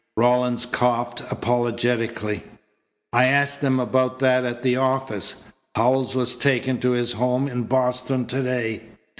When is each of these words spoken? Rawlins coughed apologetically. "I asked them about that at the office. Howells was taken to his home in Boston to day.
Rawlins 0.17 0.65
coughed 0.65 1.21
apologetically. 1.31 2.43
"I 3.13 3.25
asked 3.25 3.61
them 3.61 3.79
about 3.79 4.17
that 4.17 4.43
at 4.45 4.63
the 4.63 4.75
office. 4.75 5.43
Howells 5.75 6.15
was 6.15 6.33
taken 6.35 6.79
to 6.79 6.89
his 6.93 7.11
home 7.13 7.47
in 7.47 7.65
Boston 7.65 8.25
to 8.25 8.41
day. 8.41 8.81